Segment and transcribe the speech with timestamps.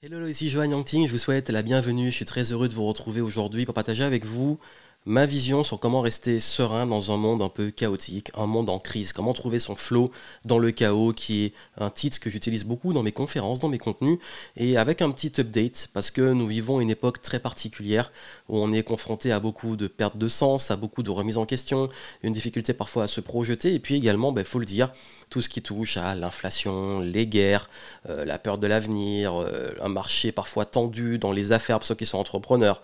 [0.00, 2.86] Hello, ici Johan Yangting, je vous souhaite la bienvenue, je suis très heureux de vous
[2.86, 4.60] retrouver aujourd'hui pour partager avec vous
[5.08, 8.78] ma vision sur comment rester serein dans un monde un peu chaotique, un monde en
[8.78, 10.10] crise, comment trouver son flow
[10.44, 13.78] dans le chaos, qui est un titre que j'utilise beaucoup dans mes conférences, dans mes
[13.78, 14.18] contenus,
[14.58, 18.12] et avec un petit update, parce que nous vivons une époque très particulière
[18.50, 21.46] où on est confronté à beaucoup de pertes de sens, à beaucoup de remises en
[21.46, 21.88] question,
[22.22, 24.92] une difficulté parfois à se projeter, et puis également, il ben, faut le dire,
[25.30, 27.70] tout ce qui touche à l'inflation, les guerres,
[28.10, 31.94] euh, la peur de l'avenir, euh, un marché parfois tendu dans les affaires pour ceux
[31.94, 32.82] qui sont entrepreneurs.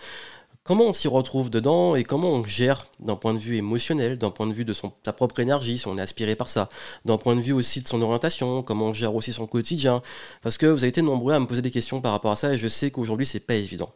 [0.66, 4.30] Comment on s'y retrouve dedans et comment on gère d'un point de vue émotionnel, d'un
[4.30, 6.70] point de vue de son, sa propre énergie, si on est aspiré par ça,
[7.05, 10.00] d'un point de vue aussi de son orientation, comment on gère aussi son quotidien?
[10.41, 12.55] Parce que vous avez été nombreux à me poser des questions par rapport à ça
[12.55, 13.91] et je sais qu'aujourd'hui c'est pas évident.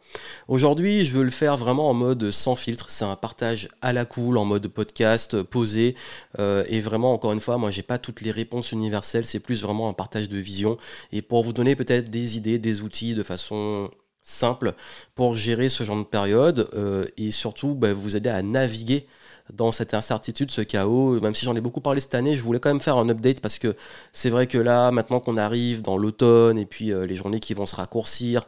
[0.47, 2.91] Aujourd'hui, je veux le faire vraiment en mode sans filtre.
[2.91, 5.95] C'est un partage à la cool, en mode podcast, posé.
[6.37, 9.63] Euh, et vraiment, encore une fois, moi j'ai pas toutes les réponses universelles, c'est plus
[9.63, 10.77] vraiment un partage de vision.
[11.13, 13.89] Et pour vous donner peut-être des idées, des outils de façon
[14.29, 14.73] simple
[15.15, 19.07] pour gérer ce genre de période euh, et surtout bah, vous aider à naviguer
[19.51, 21.19] dans cette incertitude, ce chaos.
[21.19, 23.41] Même si j'en ai beaucoup parlé cette année, je voulais quand même faire un update
[23.41, 23.75] parce que
[24.13, 27.55] c'est vrai que là, maintenant qu'on arrive dans l'automne et puis euh, les journées qui
[27.55, 28.45] vont se raccourcir,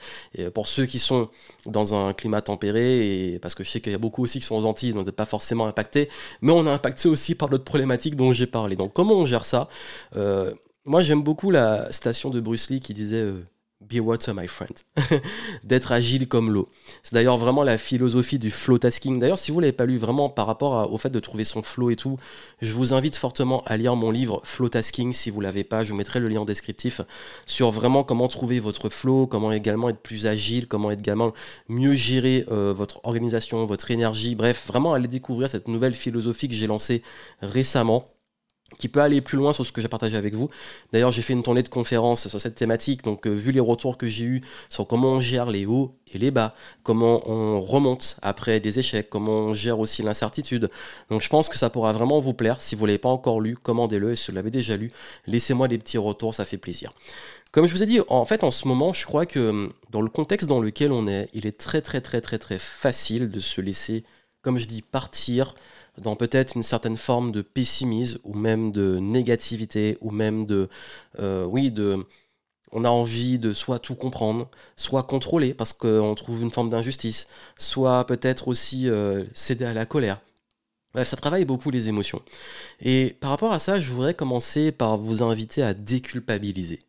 [0.54, 1.30] pour ceux qui sont
[1.66, 4.46] dans un climat tempéré, et parce que je sais qu'il y a beaucoup aussi qui
[4.46, 6.10] sont aux Antilles, donc pas forcément impactés,
[6.42, 8.76] mais on est impacté aussi par d'autres problématiques dont j'ai parlé.
[8.76, 9.68] Donc comment on gère ça?
[10.18, 10.54] Euh,
[10.86, 13.26] Moi j'aime beaucoup la station de Bruce Lee qui disait
[13.82, 14.74] Be water, my friend.
[15.64, 16.70] D'être agile comme l'eau.
[17.02, 19.18] C'est d'ailleurs vraiment la philosophie du flow tasking.
[19.18, 21.64] D'ailleurs, si vous ne l'avez pas lu vraiment par rapport au fait de trouver son
[21.64, 22.18] flow et tout,
[22.62, 25.14] je vous invite fortement à lire mon livre Flow Tasking.
[25.14, 27.02] Si vous ne l'avez pas, je vous mettrai le lien en descriptif
[27.48, 31.34] sur vraiment comment trouver votre flow, comment également être plus agile, comment également
[31.68, 34.36] mieux gérer euh, votre organisation, votre énergie.
[34.36, 37.02] Bref, vraiment aller découvrir cette nouvelle philosophie que j'ai lancée
[37.42, 38.12] récemment
[38.80, 40.50] qui peut aller plus loin sur ce que j'ai partagé avec vous.
[40.92, 43.98] D'ailleurs, j'ai fait une tournée de conférences sur cette thématique, donc euh, vu les retours
[43.98, 48.18] que j'ai eus sur comment on gère les hauts et les bas, comment on remonte
[48.22, 50.70] après des échecs, comment on gère aussi l'incertitude.
[51.10, 52.62] Donc je pense que ça pourra vraiment vous plaire.
[52.62, 54.92] Si vous ne l'avez pas encore lu, commandez-le, et si vous l'avez déjà lu,
[55.28, 56.92] laissez-moi des petits retours, ça fait plaisir.
[57.52, 60.10] Comme je vous ai dit, en fait, en ce moment, je crois que dans le
[60.10, 63.60] contexte dans lequel on est, il est très très très très très facile de se
[63.60, 64.06] laisser,
[64.42, 65.54] comme je dis, partir
[65.98, 70.70] dans peut-être une certaine forme de pessimisme ou même de négativité ou même de,
[71.20, 72.06] euh, oui, de,
[72.72, 77.28] on a envie de soit tout comprendre, soit contrôler parce qu'on trouve une forme d'injustice,
[77.58, 80.22] soit peut-être aussi euh, céder à la colère.
[81.04, 82.22] ça travaille beaucoup les émotions.
[82.82, 86.80] Et par rapport à ça, je voudrais commencer par vous inviter à déculpabiliser.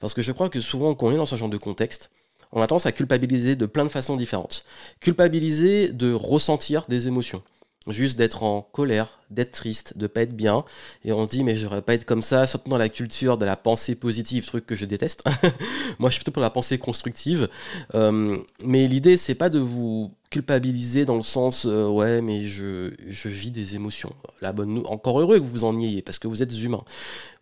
[0.00, 2.10] Parce que je crois que souvent, quand on est dans ce genre de contexte,
[2.52, 4.64] on a tendance à culpabiliser de plein de façons différentes.
[5.00, 7.42] Culpabiliser de ressentir des émotions
[7.88, 10.64] juste d'être en colère, d'être triste, de pas être bien.
[11.04, 13.38] Et on se dit, mais je devrais pas être comme ça, surtout dans la culture
[13.38, 15.24] de la pensée positive, truc que je déteste.
[15.98, 17.48] Moi, je suis plutôt pour la pensée constructive.
[17.94, 22.92] Euh, mais l'idée, c'est pas de vous culpabiliser dans le sens, euh, ouais, mais je,
[23.24, 24.14] vis des émotions.
[24.40, 26.84] La bonne, encore heureux que vous en ayez, parce que vous êtes humain.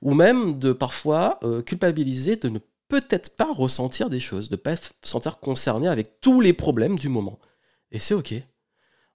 [0.03, 2.59] Ou même de parfois euh, culpabiliser de ne
[2.89, 6.99] peut-être pas ressentir des choses, de ne pas se sentir concerné avec tous les problèmes
[6.99, 7.39] du moment.
[7.91, 8.35] Et c'est ok.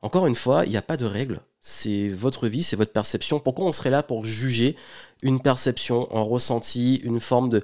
[0.01, 1.41] Encore une fois, il n'y a pas de règle.
[1.59, 3.39] C'est votre vie, c'est votre perception.
[3.39, 4.75] Pourquoi on serait là pour juger
[5.21, 7.63] une perception, un ressenti, une forme de...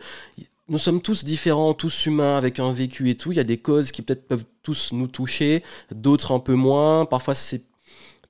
[0.69, 3.31] Nous sommes tous différents, tous humains, avec un vécu et tout.
[3.31, 7.05] Il y a des causes qui peut-être peuvent tous nous toucher, d'autres un peu moins.
[7.05, 7.63] Parfois, c'est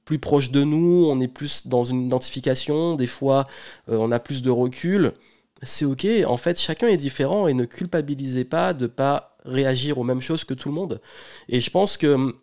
[0.06, 2.96] plus proche de nous, on est plus dans une identification.
[2.96, 3.46] Des fois,
[3.90, 5.12] euh, on a plus de recul.
[5.64, 6.08] C'est ok.
[6.28, 10.44] En fait, chacun est différent et ne culpabilisez pas de pas réagir aux mêmes choses
[10.46, 11.02] que tout le monde.
[11.50, 12.36] Et je pense que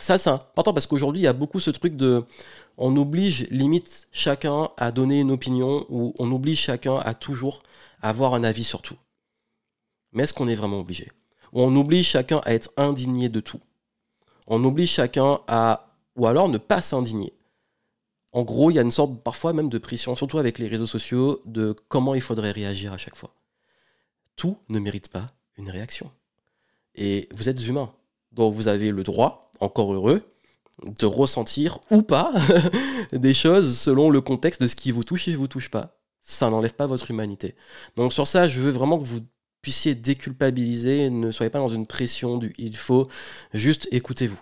[0.00, 2.24] ça, c'est important parce qu'aujourd'hui, il y a beaucoup ce truc de.
[2.76, 7.62] On oblige limite chacun à donner une opinion ou on oblige chacun à toujours
[8.00, 8.96] avoir un avis sur tout.
[10.12, 11.10] Mais est-ce qu'on est vraiment obligé?
[11.52, 13.60] Ou on oblige chacun à être indigné de tout?
[14.46, 15.94] On oblige chacun à.
[16.16, 17.32] Ou alors ne pas s'indigner.
[18.32, 20.86] En gros, il y a une sorte parfois même de pression, surtout avec les réseaux
[20.86, 23.34] sociaux, de comment il faudrait réagir à chaque fois.
[24.36, 26.10] Tout ne mérite pas une réaction.
[26.94, 27.92] Et vous êtes humain.
[28.32, 30.22] Donc vous avez le droit encore heureux,
[30.84, 32.32] de ressentir ou pas
[33.12, 35.96] des choses selon le contexte de ce qui vous touche et vous touche pas.
[36.20, 37.54] Ça n'enlève pas votre humanité.
[37.96, 39.20] Donc sur ça, je veux vraiment que vous
[39.62, 43.08] puissiez déculpabiliser, ne soyez pas dans une pression du il faut,
[43.52, 44.40] juste écoutez-vous.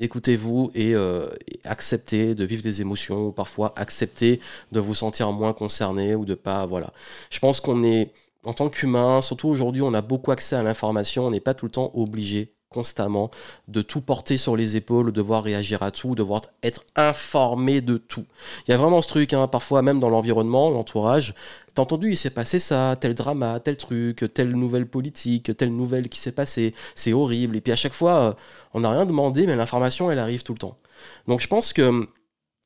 [0.00, 1.28] Écoutez-vous et, euh,
[1.64, 6.66] acceptez de vivre des émotions parfois acceptez de vous sentir moins concerné ou de pas.
[6.66, 6.92] Voilà.
[7.30, 8.12] Je pense qu'on est,
[8.44, 11.66] en tant qu'humain, surtout aujourd'hui, on a beaucoup accès à l'information, on n'est pas tout
[11.66, 13.30] le temps obligé constamment,
[13.66, 18.26] de tout porter sur les épaules, devoir réagir à tout, devoir être informé de tout.
[18.66, 21.34] Il y a vraiment ce truc, hein, parfois même dans l'environnement, l'entourage.
[21.74, 26.08] T'as entendu, il s'est passé ça, tel drama, tel truc, telle nouvelle politique, telle nouvelle
[26.08, 27.56] qui s'est passée, c'est horrible.
[27.56, 28.32] Et puis à chaque fois, euh,
[28.74, 30.78] on n'a rien demandé, mais l'information, elle arrive tout le temps.
[31.26, 32.08] Donc je pense que hum,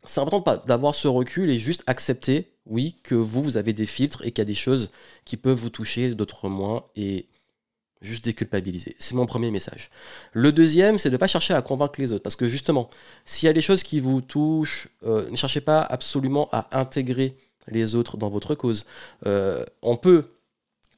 [0.05, 4.23] c'est important d'avoir ce recul et juste accepter, oui, que vous, vous avez des filtres
[4.23, 4.91] et qu'il y a des choses
[5.25, 7.27] qui peuvent vous toucher, d'autres moins, et
[8.03, 8.97] juste déculpabiliser.
[8.99, 9.91] C'est mon premier message.
[10.33, 12.91] Le deuxième, c'est de ne pas chercher à convaincre les autres, parce que justement,
[13.25, 17.37] s'il y a des choses qui vous touchent, euh, ne cherchez pas absolument à intégrer
[17.69, 18.87] les autres dans votre cause.
[19.27, 20.27] Euh, on peut,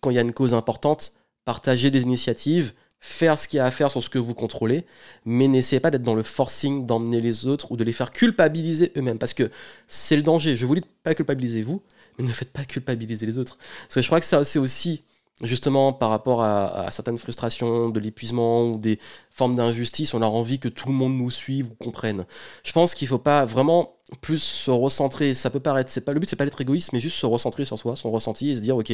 [0.00, 1.12] quand il y a une cause importante,
[1.44, 4.86] partager des initiatives, faire ce qu'il y a à faire sur ce que vous contrôlez,
[5.26, 8.92] mais n'essayez pas d'être dans le forcing d'emmener les autres ou de les faire culpabiliser
[8.96, 9.50] eux-mêmes, parce que
[9.88, 10.56] c'est le danger.
[10.56, 11.82] Je vous dis de pas culpabiliser vous,
[12.18, 13.58] mais ne faites pas culpabiliser les autres.
[13.82, 15.02] Parce que je crois que ça c'est aussi
[15.42, 18.98] justement par rapport à, certaines frustrations, de l'épuisement ou des
[19.30, 22.26] formes d'injustice, on a envie que tout le monde nous suive ou comprenne.
[22.62, 25.34] Je pense qu'il ne faut pas vraiment plus se recentrer.
[25.34, 27.64] Ça peut paraître, c'est pas le but, c'est pas d'être égoïste, mais juste se recentrer
[27.64, 28.92] sur soi, son ressenti et se dire, ok,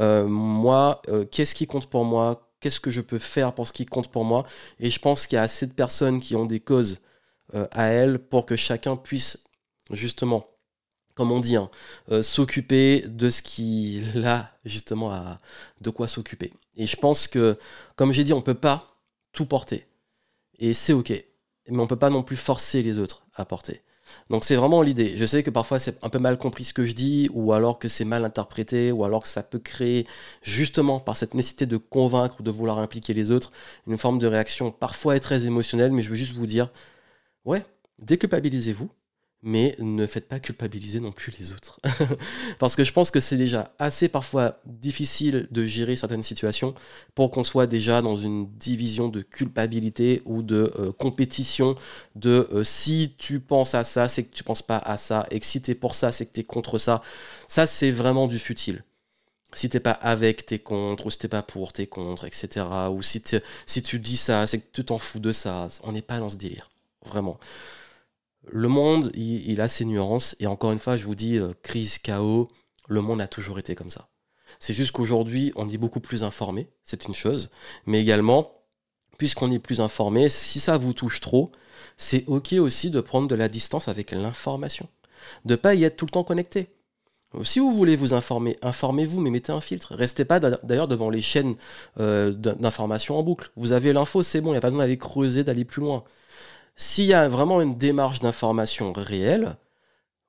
[0.00, 2.48] euh, moi, euh, qu'est-ce qui compte pour moi?
[2.60, 4.44] Qu'est-ce que je peux faire pour ce qui compte pour moi?
[4.80, 7.00] Et je pense qu'il y a assez de personnes qui ont des causes
[7.54, 9.44] euh, à elles pour que chacun puisse
[9.90, 10.46] justement,
[11.14, 11.70] comme on dit, hein,
[12.10, 15.38] euh, s'occuper de ce qu'il a justement
[15.80, 16.52] de quoi s'occuper.
[16.76, 17.58] Et je pense que,
[17.96, 18.88] comme j'ai dit, on ne peut pas
[19.32, 19.86] tout porter.
[20.58, 21.10] Et c'est ok.
[21.68, 23.82] Mais on ne peut pas non plus forcer les autres à porter.
[24.30, 25.16] Donc c'est vraiment l'idée.
[25.16, 27.78] Je sais que parfois c'est un peu mal compris ce que je dis, ou alors
[27.78, 30.06] que c'est mal interprété, ou alors que ça peut créer,
[30.42, 33.52] justement par cette nécessité de convaincre ou de vouloir impliquer les autres,
[33.86, 36.70] une forme de réaction parfois très émotionnelle, mais je veux juste vous dire,
[37.44, 37.64] ouais,
[37.98, 38.90] déculpabilisez-vous,
[39.46, 41.78] mais ne faites pas culpabiliser non plus les autres.
[42.58, 46.74] Parce que je pense que c'est déjà assez parfois difficile de gérer certaines situations
[47.14, 51.76] pour qu'on soit déjà dans une division de culpabilité ou de euh, compétition
[52.16, 55.40] de euh, si tu penses à ça, c'est que tu penses pas à ça, et
[55.40, 57.02] que si tu es pour ça, c'est que tu es contre ça.
[57.46, 58.82] Ça, c'est vraiment du futile.
[59.52, 62.66] Si t'es pas avec, t'es contre, ou si t'es pas pour, t'es contre, etc.
[62.90, 63.22] Ou si,
[63.66, 65.68] si tu dis ça, c'est que tu t'en fous de ça.
[65.82, 66.70] On n'est pas dans ce délire.
[67.04, 67.38] Vraiment
[68.50, 70.36] le monde, il, a ses nuances.
[70.40, 72.48] Et encore une fois, je vous dis, euh, crise, chaos,
[72.88, 74.08] le monde a toujours été comme ça.
[74.60, 77.50] C'est juste qu'aujourd'hui, on est beaucoup plus informé, c'est une chose.
[77.86, 78.62] Mais également,
[79.18, 81.50] puisqu'on est plus informé, si ça vous touche trop,
[81.96, 84.88] c'est ok aussi de prendre de la distance avec l'information.
[85.44, 86.68] De pas y être tout le temps connecté.
[87.42, 89.94] Si vous voulez vous informer, informez-vous, mais mettez un filtre.
[89.94, 91.56] Restez pas d'ailleurs devant les chaînes
[91.98, 93.50] euh, d'information en boucle.
[93.56, 96.04] Vous avez l'info, c'est bon, il n'y a pas besoin d'aller creuser, d'aller plus loin.
[96.76, 99.56] S'il y a vraiment une démarche d'information réelle,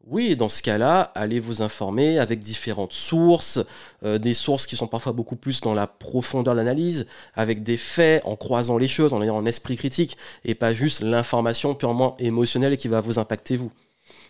[0.08, 3.60] oui, dans ce cas-là, allez vous informer avec différentes sources,
[4.04, 7.78] euh, des sources qui sont parfois beaucoup plus dans la profondeur de l'analyse, avec des
[7.78, 12.16] faits, en croisant les choses, en ayant un esprit critique, et pas juste l'information purement
[12.20, 13.72] émotionnelle qui va vous impacter vous.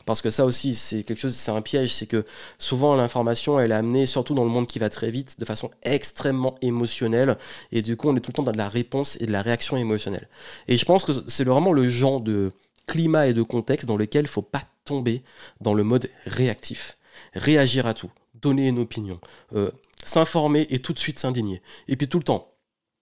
[0.06, 2.26] Parce que ça aussi, c'est quelque chose, c'est un piège, c'est que
[2.60, 5.72] souvent l'information, elle est amenée, surtout dans le monde qui va très vite, de façon
[5.84, 7.38] extrêmement émotionnelle,
[7.72, 9.42] et du coup, on est tout le temps dans de la réponse et de la
[9.42, 10.30] réaction émotionnelle.
[10.68, 12.52] Et je pense que c'est vraiment le genre de
[12.88, 15.24] climat et de contexte dans lequel il faut pas tomber
[15.62, 16.98] dans le mode réactif.
[17.34, 19.20] Réagir à tout, donner une opinion,
[19.56, 19.72] euh,
[20.04, 21.62] s'informer et tout de suite s'indigner.
[21.88, 22.52] Et puis tout le temps,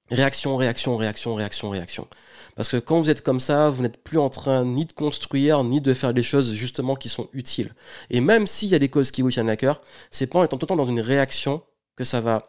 [0.09, 2.07] réaction, réaction, réaction, réaction, réaction.
[2.55, 5.63] Parce que quand vous êtes comme ça, vous n'êtes plus en train ni de construire,
[5.63, 7.73] ni de faire des choses justement qui sont utiles.
[8.09, 10.43] Et même s'il y a des causes qui vous tiennent à cœur, c'est pas en
[10.43, 11.63] étant tout le temps dans une réaction
[11.95, 12.45] que ça va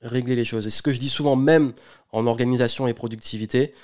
[0.00, 0.66] régler les choses.
[0.66, 1.72] Et ce que je dis souvent, même
[2.12, 3.74] en organisation et productivité,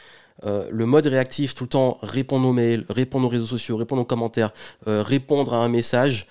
[0.45, 4.03] euh, le mode réactif, tout le temps répondre aux mails, répondre aux réseaux sociaux, répondre
[4.03, 4.53] aux commentaires,
[4.87, 6.27] euh, répondre à un message,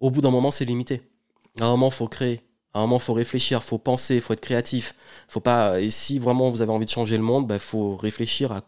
[0.00, 1.02] au bout d'un moment, c'est limité.
[1.60, 2.40] À un moment, il faut créer.
[2.72, 4.94] À un moment, il faut réfléchir, il faut penser, il faut être créatif.
[5.28, 7.96] Faut pas, et si vraiment vous avez envie de changer le monde, il bah, faut
[7.96, 8.62] réfléchir à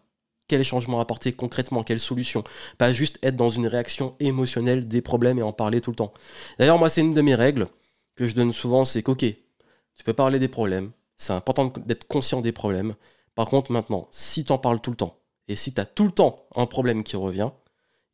[0.49, 2.45] quel changement apporter concrètement, quelle solution.
[2.79, 6.13] Pas juste être dans une réaction émotionnelle des problèmes et en parler tout le temps.
[6.59, 7.69] D'ailleurs, moi, c'est une de mes règles
[8.17, 12.41] que je donne souvent, c'est qu'ok, tu peux parler des problèmes, c'est important d'être conscient
[12.41, 12.95] des problèmes.
[13.35, 15.17] Par contre, maintenant, si tu en parles tout le temps,
[15.49, 17.51] et si tu as tout le temps un problème qui revient,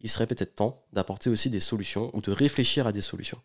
[0.00, 3.40] il serait peut-être temps d'apporter aussi des solutions ou de réfléchir à des solutions.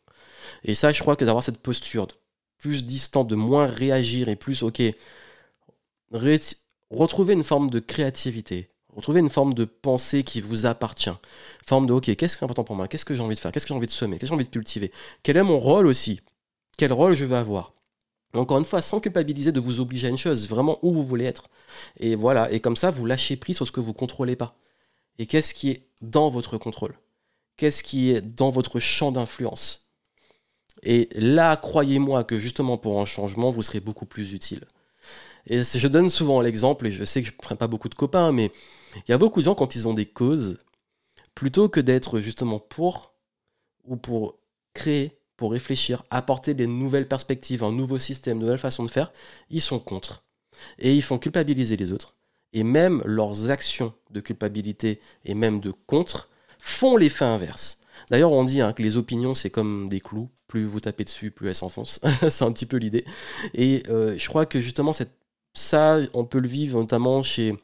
[0.63, 2.07] Et ça, je crois que d'avoir cette posture
[2.63, 4.81] plus distant, de moins réagir et plus, ok,
[6.89, 11.11] retrouver une forme de créativité, retrouver une forme de pensée qui vous appartient,
[11.65, 13.51] forme de, ok, qu'est-ce qui est important pour moi, qu'est-ce que j'ai envie de faire,
[13.51, 14.93] qu'est-ce que j'ai envie de semer, qu'est-ce que j'ai envie de cultiver,
[15.23, 16.21] quel est mon rôle aussi,
[16.77, 17.73] quel rôle je veux avoir?
[18.33, 21.25] Encore une fois, sans culpabiliser de vous obliger à une chose, vraiment où vous voulez
[21.25, 21.49] être.
[21.99, 24.57] Et voilà, et comme ça, vous lâchez prise sur ce que vous contrôlez pas.
[25.19, 26.97] Et qu'est-ce qui est dans votre contrôle?
[27.57, 29.82] Qu'est-ce qui est dans votre champ d'influence?
[30.83, 34.65] Et là, croyez-moi que justement pour un changement, vous serez beaucoup plus utile.
[35.47, 37.95] Et je donne souvent l'exemple, et je sais que je ne ferai pas beaucoup de
[37.95, 38.51] copains, mais
[38.95, 40.59] il y a beaucoup de gens, quand ils ont des causes,
[41.35, 43.13] plutôt que d'être justement pour,
[43.85, 44.37] ou pour
[44.73, 49.11] créer, pour réfléchir, apporter des nouvelles perspectives, un nouveau système, une nouvelle façon de faire,
[49.49, 50.23] ils sont contre.
[50.79, 52.15] Et ils font culpabiliser les autres.
[52.53, 57.79] Et même leurs actions de culpabilité et même de contre font l'effet inverse.
[58.09, 60.29] D'ailleurs, on dit hein, que les opinions, c'est comme des clous.
[60.47, 61.99] Plus vous tapez dessus, plus elles s'enfoncent.
[62.29, 63.05] c'est un petit peu l'idée.
[63.53, 64.91] Et euh, je crois que justement,
[65.53, 67.55] ça, on peut le vivre notamment chez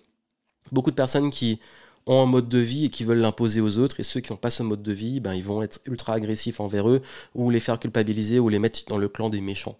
[0.72, 1.60] beaucoup de personnes qui
[2.06, 4.00] ont un mode de vie et qui veulent l'imposer aux autres.
[4.00, 6.60] Et ceux qui n'ont pas ce mode de vie, ben, ils vont être ultra agressifs
[6.60, 7.02] envers eux
[7.36, 9.78] ou les faire culpabiliser ou les mettre dans le clan des méchants.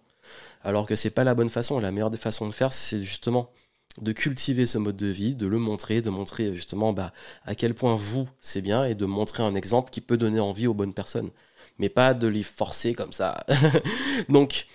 [0.64, 1.80] Alors que c'est pas la bonne façon.
[1.80, 3.52] La meilleure des façons de faire, c'est justement
[4.02, 7.14] de cultiver ce mode de vie, de le montrer, de montrer justement bah,
[7.46, 10.68] à quel point vous, c'est bien, et de montrer un exemple qui peut donner envie
[10.68, 11.30] aux bonnes personnes.
[11.78, 13.46] Mais pas de les forcer comme ça.
[14.30, 14.68] Donc,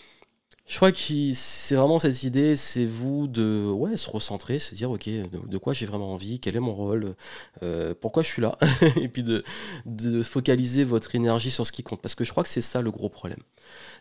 [0.67, 0.99] je crois que
[1.35, 5.75] c'est vraiment cette idée, c'est vous de ouais, se recentrer, se dire ok, de, quoi
[5.75, 7.17] j'ai vraiment envie, quel est mon rôle,
[7.63, 8.57] euh, pourquoi je suis là,
[8.97, 9.45] et puis de,
[9.85, 12.01] de, focaliser votre énergie sur ce qui compte.
[12.01, 13.41] Parce que je crois que c'est ça le gros problème.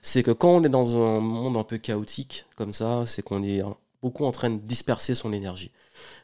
[0.01, 3.43] C'est que quand on est dans un monde un peu chaotique comme ça, c'est qu'on
[3.43, 3.61] est
[4.03, 5.71] beaucoup en train de disperser son énergie.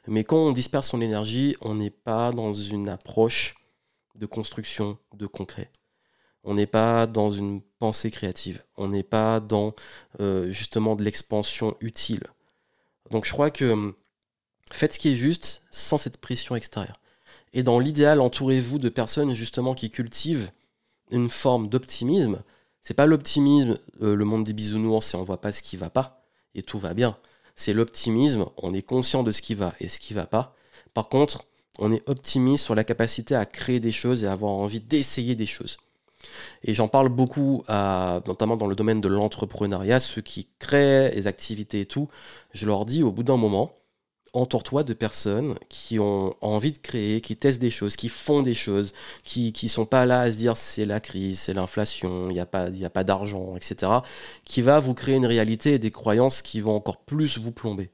[0.06, 3.56] Mais quand on disperse son énergie, on n'est pas dans une approche
[4.16, 5.72] de construction, de concret.
[6.44, 8.66] On n'est pas dans une pensée créative.
[8.76, 9.76] On n'est pas dans
[10.20, 12.24] euh, justement de l'expansion utile.
[13.12, 13.94] Donc je crois que hum,
[14.74, 17.00] faites ce qui est juste sans cette pression extérieure.
[17.54, 20.52] Et dans l'idéal, entourez-vous de personnes justement qui cultivent
[21.12, 22.44] une forme d'optimisme.
[22.82, 25.90] C'est pas l'optimisme, euh, le monde des bisounours, et on voit pas ce qui va
[25.90, 27.18] pas et tout va bien
[27.60, 28.46] c'est l'optimisme.
[28.56, 30.56] On est conscient de ce qui va et ce qui va pas.
[30.94, 31.44] Par contre,
[31.78, 35.46] on est optimiste sur la capacité à créer des choses et avoir envie d'essayer des
[35.46, 35.78] choses.
[36.64, 41.82] Et j'en parle beaucoup, notamment dans le domaine de l'entrepreneuriat, ceux qui créent les activités
[41.82, 42.08] et tout.
[42.54, 43.74] Je leur dis au bout d'un moment,
[44.34, 48.54] entoure-toi de personnes qui ont envie de créer, qui testent des choses, qui font des
[48.54, 48.94] choses,
[49.24, 52.40] qui ne sont pas là à se dire c'est la crise, c'est l'inflation, il n'y
[52.40, 53.92] a pas, a pas d'argent, etc.
[54.44, 57.90] Qui va vous créer une réalité et des croyances qui vont encore plus vous plomber.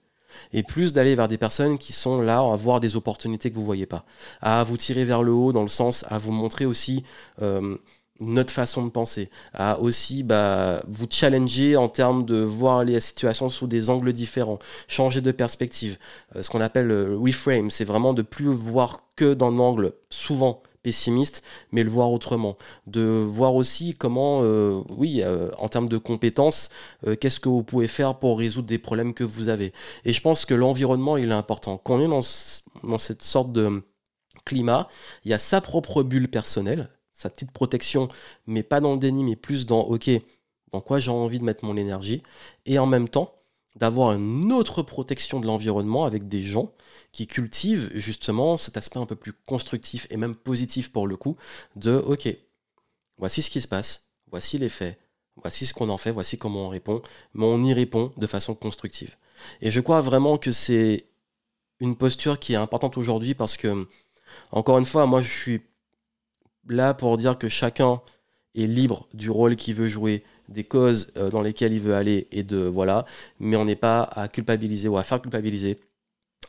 [0.51, 3.61] Et plus d'aller vers des personnes qui sont là à voir des opportunités que vous
[3.61, 4.05] ne voyez pas,
[4.41, 7.03] à vous tirer vers le haut dans le sens à vous montrer aussi
[7.41, 7.77] euh,
[8.19, 13.49] notre façon de penser, à aussi bah, vous challenger en termes de voir les situations
[13.49, 15.97] sous des angles différents, changer de perspective.
[16.35, 20.63] Euh, ce qu'on appelle le reframe, c'est vraiment de plus voir que dans l'angle souvent
[20.81, 22.57] pessimiste, mais le voir autrement.
[22.85, 26.69] De voir aussi comment, euh, oui, euh, en termes de compétences,
[27.19, 29.73] qu'est-ce que vous pouvez faire pour résoudre des problèmes que vous avez.
[30.05, 31.77] Et je pense que l'environnement, il est important.
[31.79, 32.21] Quand on est dans,
[32.87, 33.81] dans cette sorte de
[34.45, 34.87] climat,
[35.25, 38.09] il y a sa propre bulle personnelle, sa petite protection,
[38.45, 40.09] mais pas dans le déni, mais plus dans, ok,
[40.71, 42.21] dans quoi j'ai envie de mettre mon énergie,
[42.65, 43.33] et en même temps,
[43.75, 46.73] d'avoir une autre protection de l'environnement avec des gens
[47.11, 51.35] qui cultivent justement cet aspect un peu plus constructif et même positif pour le coup,
[51.75, 52.29] de, ok,
[53.17, 54.99] voici ce qui se passe, voici les faits,
[55.37, 57.01] voici ce qu'on en fait, voici comment on répond,
[57.33, 59.15] mais on y répond de façon constructive.
[59.61, 61.07] Et je crois vraiment que c'est
[61.79, 63.87] une posture qui est importante aujourd'hui parce que,
[64.51, 65.61] encore une fois, moi je suis
[66.67, 68.01] là pour dire que chacun
[68.55, 72.27] est libre du rôle qu'il veut jouer, des causes euh, dans lesquelles il veut aller
[72.31, 73.05] et de voilà,
[73.39, 75.79] mais on n'est pas à culpabiliser ou à faire culpabiliser,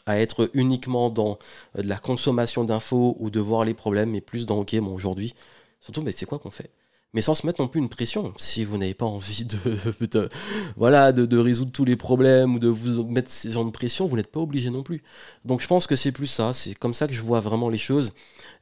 [0.07, 1.39] à être uniquement dans
[1.77, 4.95] euh, de la consommation d'infos ou de voir les problèmes, mais plus dans ok, bon
[4.95, 5.35] aujourd'hui,
[5.81, 6.71] surtout, mais c'est quoi qu'on fait?
[7.13, 8.35] Mais sans se mettre non plus une pression.
[8.37, 9.57] Si vous n'avez pas envie de,
[10.77, 14.17] voilà, de, résoudre tous les problèmes ou de vous mettre ces genre de pression, vous
[14.17, 15.03] n'êtes pas obligé non plus.
[15.45, 17.79] Donc je pense que c'est plus ça, c'est comme ça que je vois vraiment les
[17.79, 18.13] choses.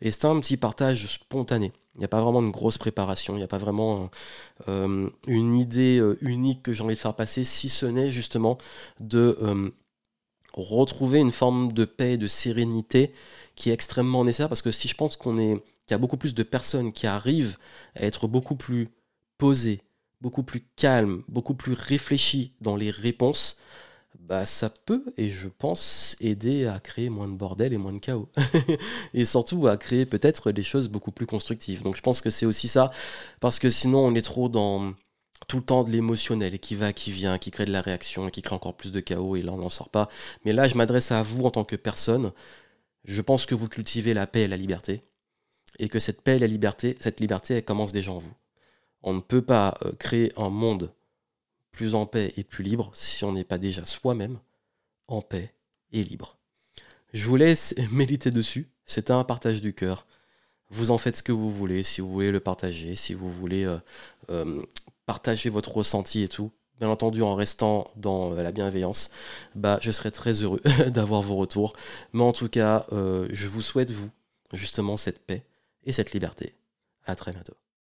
[0.00, 1.72] Et c'est un petit partage spontané.
[1.96, 4.10] Il n'y a pas vraiment une grosse préparation, il n'y a pas vraiment
[4.68, 8.58] euh, une idée euh, unique que j'ai envie de faire passer, si ce n'est justement
[8.98, 9.70] de euh,
[10.52, 13.12] retrouver une forme de paix et de sérénité
[13.54, 16.16] qui est extrêmement nécessaire parce que si je pense qu'on est qu'il y a beaucoup
[16.16, 17.58] plus de personnes qui arrivent
[17.94, 18.88] à être beaucoup plus
[19.38, 19.82] posées,
[20.20, 23.58] beaucoup plus calmes, beaucoup plus réfléchies dans les réponses,
[24.20, 27.98] bah ça peut, et je pense, aider à créer moins de bordel et moins de
[27.98, 28.30] chaos.
[29.14, 31.82] et surtout à créer peut-être des choses beaucoup plus constructives.
[31.82, 32.90] Donc je pense que c'est aussi ça,
[33.40, 34.94] parce que sinon on est trop dans
[35.48, 38.30] tout le temps de l'émotionnel qui va, qui vient, qui crée de la réaction et
[38.30, 40.08] qui crée encore plus de chaos et là on n'en sort pas.
[40.44, 42.32] Mais là je m'adresse à vous en tant que personne.
[43.04, 45.02] Je pense que vous cultivez la paix et la liberté
[45.78, 48.34] et que cette paix et la liberté, cette liberté, elle commence déjà en vous.
[49.02, 50.92] On ne peut pas euh, créer un monde
[51.72, 54.38] plus en paix et plus libre si on n'est pas déjà soi-même
[55.08, 55.52] en paix
[55.92, 56.38] et libre.
[57.12, 58.68] Je vous laisse méditer dessus.
[58.86, 60.06] C'est un partage du cœur.
[60.70, 63.64] Vous en faites ce que vous voulez, si vous voulez le partager, si vous voulez
[63.64, 63.76] euh,
[64.30, 64.62] euh,
[65.06, 66.50] partager votre ressenti et tout.
[66.80, 69.10] bien entendu en restant dans la bienveillance,
[69.54, 71.74] bah, je serais très heureux d'avoir vos retours.
[72.12, 74.10] Mais en tout cas, je vous souhaite, vous,
[74.52, 75.44] justement, cette paix
[75.84, 76.56] et cette liberté.
[77.04, 77.56] À très bientôt.